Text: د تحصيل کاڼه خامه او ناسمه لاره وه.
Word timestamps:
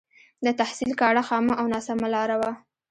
د 0.45 0.47
تحصيل 0.59 0.91
کاڼه 1.01 1.23
خامه 1.27 1.53
او 1.59 1.65
ناسمه 1.73 2.07
لاره 2.15 2.35
وه. 2.41 2.51